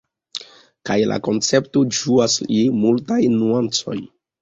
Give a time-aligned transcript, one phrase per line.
[0.91, 4.01] Kaj la koncepto ĝuas je multaj nuancoj.